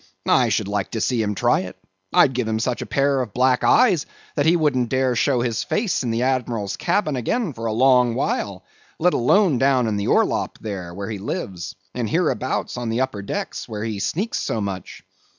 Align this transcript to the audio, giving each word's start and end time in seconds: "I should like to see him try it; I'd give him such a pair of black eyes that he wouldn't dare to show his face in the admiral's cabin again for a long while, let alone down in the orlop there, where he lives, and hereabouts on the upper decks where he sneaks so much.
"I 0.27 0.49
should 0.49 0.67
like 0.67 0.89
to 0.93 0.99
see 0.99 1.21
him 1.21 1.35
try 1.35 1.59
it; 1.59 1.77
I'd 2.11 2.33
give 2.33 2.47
him 2.47 2.57
such 2.57 2.81
a 2.81 2.87
pair 2.87 3.21
of 3.21 3.35
black 3.35 3.63
eyes 3.63 4.07
that 4.33 4.47
he 4.47 4.55
wouldn't 4.55 4.89
dare 4.89 5.11
to 5.11 5.15
show 5.15 5.41
his 5.41 5.63
face 5.63 6.01
in 6.01 6.09
the 6.09 6.23
admiral's 6.23 6.75
cabin 6.75 7.15
again 7.15 7.53
for 7.53 7.67
a 7.67 7.71
long 7.71 8.15
while, 8.15 8.63
let 8.97 9.13
alone 9.13 9.59
down 9.59 9.85
in 9.85 9.97
the 9.97 10.07
orlop 10.07 10.57
there, 10.57 10.91
where 10.95 11.07
he 11.11 11.19
lives, 11.19 11.75
and 11.93 12.09
hereabouts 12.09 12.77
on 12.77 12.89
the 12.89 13.01
upper 13.01 13.21
decks 13.21 13.69
where 13.69 13.83
he 13.83 13.99
sneaks 13.99 14.39
so 14.39 14.59
much. 14.59 15.03